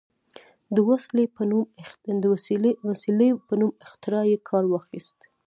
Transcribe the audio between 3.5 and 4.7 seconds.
نوم اختراع یې کار